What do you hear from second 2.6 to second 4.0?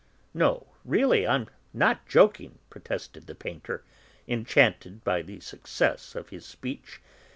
protested the painter,